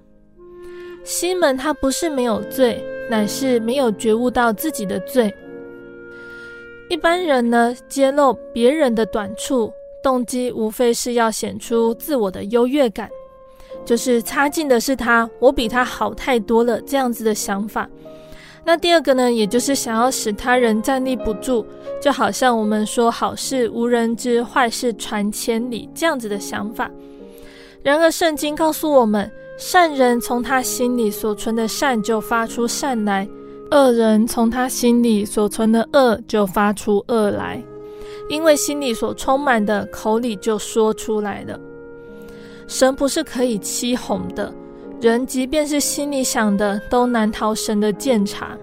[1.04, 5.34] 西门他不是没有罪，乃是没有觉悟到自己的罪。
[6.88, 13.10] 一般人呢，揭露别人的短处，动机无非是要显出自我的优越感。
[13.84, 17.88] 就是差劲的是他，我比他好太多了，这样子的想法。
[18.64, 21.64] 那第二个呢，也就是想要使他人站立不住，
[22.02, 26.90] 就好像我们说好事无人知，坏事传千里这样子的想法。
[27.88, 33.26] 然而圣经告诉我们，善人从他心里所存的善就发出善来，
[33.70, 37.64] 恶人从他心里所存的恶就发出恶来，
[38.28, 41.58] 因为心里所充满的，口里就说出来了。
[42.66, 44.52] 神不是可以欺哄的，
[45.00, 48.54] 人即便是心里想的，都难逃神的鉴察。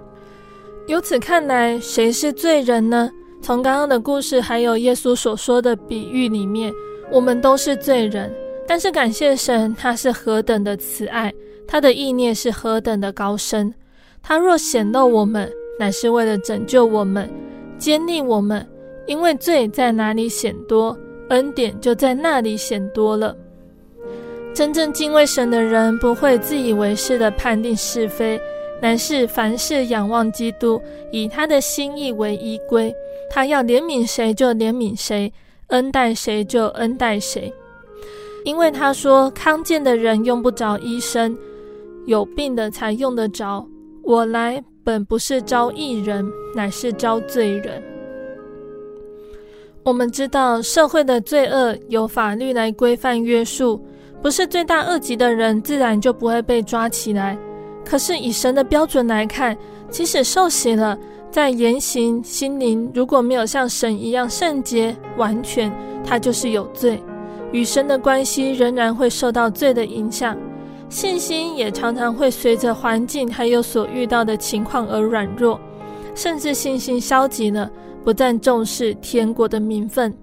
[0.85, 3.09] 由此看来，谁是罪人呢？
[3.41, 6.71] 从刚刚的故事，还有耶稣所说的比喻里面，
[7.11, 8.31] 我们都是罪人。
[8.67, 11.33] 但是感谢神，他是何等的慈爱，
[11.67, 13.73] 他的意念是何等的高深。
[14.23, 17.29] 他若显露我们，乃是为了拯救我们，
[17.77, 18.65] 坚立我们。
[19.07, 20.97] 因为罪在哪里显多，
[21.29, 23.37] 恩典就在那里显多了。
[24.51, 28.41] 真正敬畏神的人，不会自以为是的判定是非，
[28.81, 32.91] 乃是凡事仰望基督，以他的心意为依归。
[33.29, 35.31] 他要怜悯谁就怜悯谁，
[35.67, 37.53] 恩待谁就恩待谁。
[38.45, 41.35] 因为他说，康健的人用不着医生，
[42.05, 43.67] 有病的才用得着。
[44.03, 46.23] 我来本不是招义人，
[46.55, 47.83] 乃是招罪人。
[49.83, 53.83] 我们知道社会的罪恶有法律来规范约束。
[54.21, 57.37] 不是罪大恶极的人，自然就不会被抓起来。
[57.83, 59.57] 可是以神的标准来看，
[59.89, 60.97] 即使受洗了，
[61.31, 65.71] 在言行、心灵如果没有像神一样圣洁完全，
[66.03, 66.99] 他就是有罪。
[67.51, 70.37] 与神的关系仍然会受到罪的影响，
[70.89, 75.59] 信心也常常会随着环境还有所遇到的情况而软弱，
[76.13, 77.69] 甚至信心消极了，
[78.03, 80.13] 不再重视天国的名分。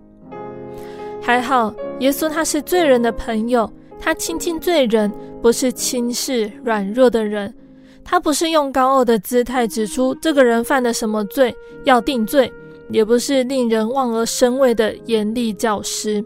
[1.20, 3.70] 还好，耶稣他是罪人的朋友。
[4.04, 7.54] 他亲近罪人，不是轻视软弱的人。
[8.02, 11.54] 他不是用高傲的姿态指出这个人犯了什么罪
[11.84, 12.52] 要定罪，
[12.90, 16.24] 也不是令人望而生畏的严厉教师。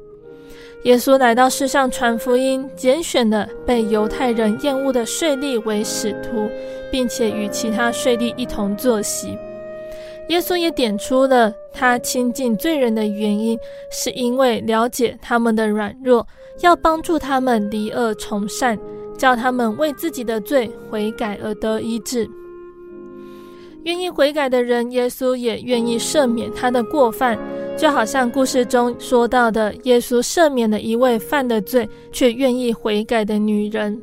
[0.86, 6.48] 耶稣来到世上传福音，拣选了被犹太人厌恶的税吏为使徒，
[6.92, 9.36] 并且与其他税吏一同坐席。
[10.28, 13.58] 耶稣也点出了他亲近罪人的原因，
[13.90, 16.24] 是因为了解他们的软弱。
[16.60, 18.78] 要帮助他们离恶从善，
[19.18, 22.30] 叫他们为自己的罪悔改而得医治。
[23.82, 27.36] 愿意悔改的人，耶稣也愿意赦免他的过犯，
[27.76, 34.00] 就好像故事中说到的，耶稣赦免了一位犯的罪却愿意悔改的女人。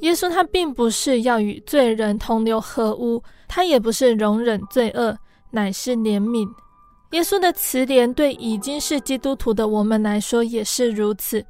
[0.00, 5.16] 耶稣他并不是要与罪人同流合污，他也不是容忍罪恶，
[5.50, 6.46] 乃是怜悯。
[7.12, 11.42] 耶稣的慈怜对已经是基督徒的我们来说也是如此。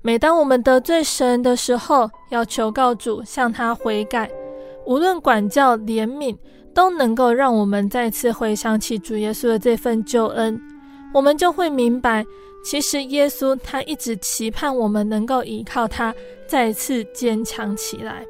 [0.00, 4.30] 每当我们得罪神的时候，要求告主向他悔改，
[4.86, 6.36] 无论管教、怜悯，
[6.74, 10.60] 都能够让我们再次回想起主耶稣的这份救恩，
[11.14, 12.26] 我们就会明白，
[12.64, 16.14] 其实耶稣他一直期盼我们能够依靠他，
[16.46, 18.26] 再次坚强起来。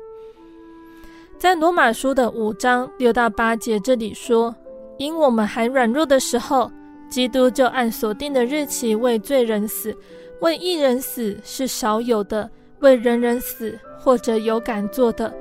[1.38, 4.54] 在罗马书的五章六到八节这里说。
[4.96, 6.70] 因我们还软弱的时候，
[7.10, 9.92] 基督就按所定的日期为罪人死。
[10.40, 15.34] 为义人死是少有的，为人人死或者有敢做的，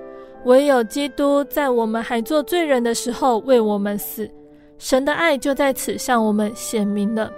[0.46, 4.30] 唯有基督在我们还做罪人的时候为我们死。
[4.78, 7.32] 神的爱就在此向我们显明了。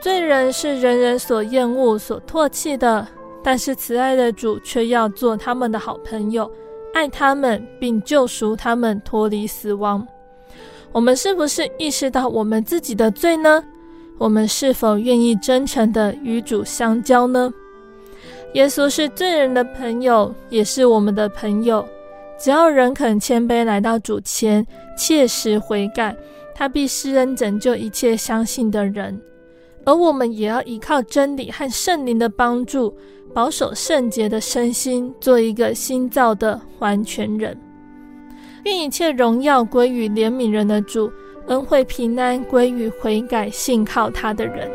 [0.00, 3.04] 罪人是人人所厌恶、所唾弃的，
[3.42, 6.48] 但是慈爱的主却要做他们的好朋友，
[6.94, 10.06] 爱他们，并救赎他们脱离死亡。
[10.92, 13.64] 我们是不是意识到我们自己的罪呢？
[14.18, 17.52] 我们是否愿意真诚的与主相交呢？
[18.56, 21.86] 耶稣是罪人的朋友，也是我们的朋友。
[22.38, 26.16] 只要人肯谦卑来到主前，切实悔改，
[26.54, 29.20] 他必施恩拯救一切相信的人。
[29.84, 32.96] 而我们也要依靠真理和圣灵的帮助，
[33.34, 37.54] 保守圣洁的身心，做一个新造的完全人。
[38.64, 41.12] 愿一切荣耀归于怜悯人的主，
[41.48, 44.70] 恩惠平安归于悔改信靠他的人。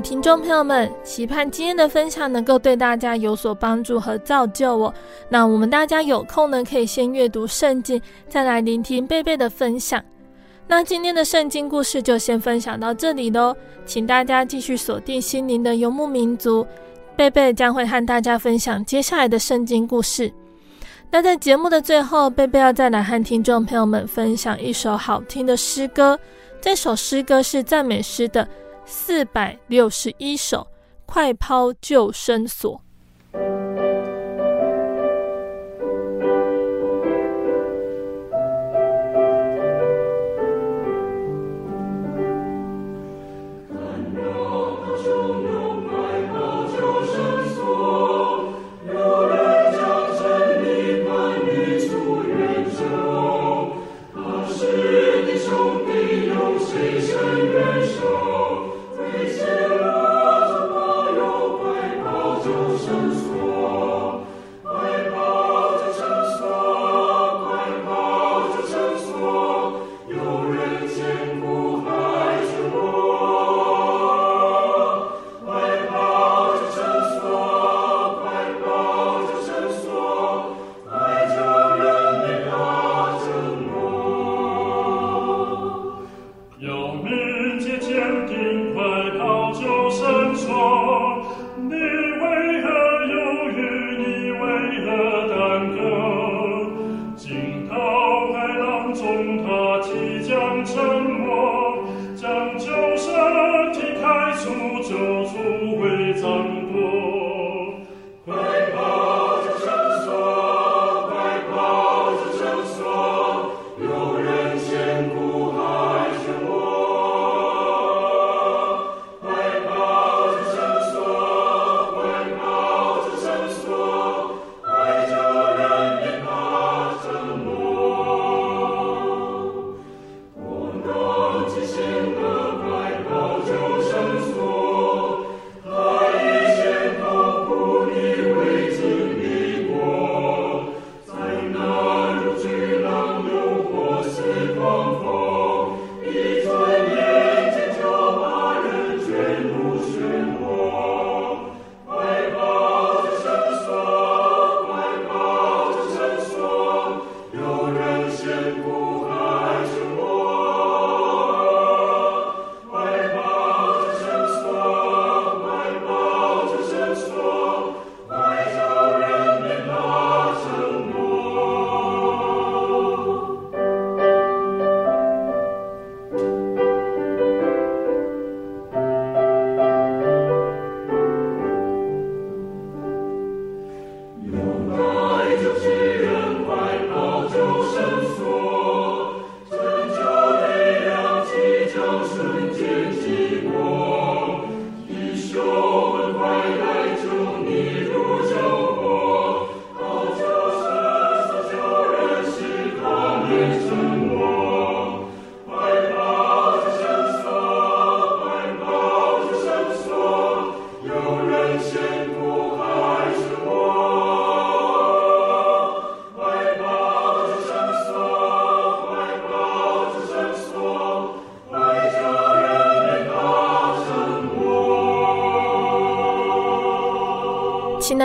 [0.00, 4.94] 听众朋友们，期盼今天的分享能够对大家有所帮助和造就哦。
[5.28, 10.02] 那我们大家有空呢，可以先阅读圣经，再来聆听贝贝的分享。
[10.66, 16.66] 那今天的圣经故事就先分享到这里喽，请大家继续锁定心灵的游牧民族，
[17.16, 20.32] 贝贝将会和大家分享接下来的圣经故事。
[21.10, 26.18] 那在节目的最后，贝贝要再来和听众朋友们分享一首好听的诗歌，
[26.60, 28.46] 这首诗歌是赞美诗的。
[28.90, 30.66] 四百六十一首，
[31.04, 32.82] 快抛救生索。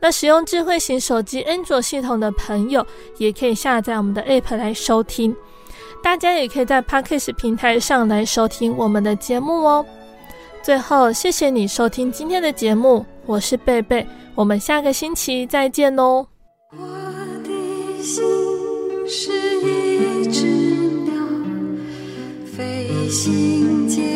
[0.00, 2.86] 那使用智慧型手机安卓系统的朋友，
[3.18, 5.34] 也可以下载我们的 App 来收听。
[6.02, 9.84] 大家也可以在 Podcast 平台上来收听我们的节目哦。
[10.62, 16.26] 最后，谢谢你收听今天的节目，我是贝贝，我们下个星期再见哦。
[16.72, 16.86] 我
[17.42, 18.22] 的心
[19.08, 20.44] 是一只
[21.04, 21.14] 鸟，
[22.56, 24.15] 飞行介